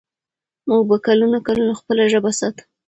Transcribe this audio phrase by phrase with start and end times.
[0.67, 2.63] موږ به کلونه کلونه خپله ژبه ساتو.